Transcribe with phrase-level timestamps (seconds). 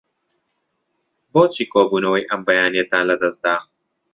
[1.33, 3.55] بۆچی کۆبوونەوەی ئەم بەیانییەتان لەدەست دا؟